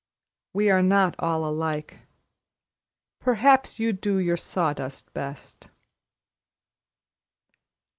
We 0.51 0.71
are 0.71 0.81
not 0.81 1.13
all 1.19 1.45
alike. 1.45 1.99
Perhaps 3.19 3.77
you 3.77 3.93
do 3.93 4.17
your 4.17 4.35
sawdust 4.35 5.13
best." 5.13 5.69